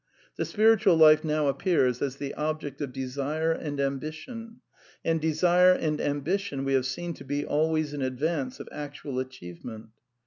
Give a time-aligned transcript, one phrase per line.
[0.35, 4.61] The spiritual life now appears as the object of desire and ambition;
[5.05, 9.89] and desire and ambition we have seen to be always in advance of actual achievement.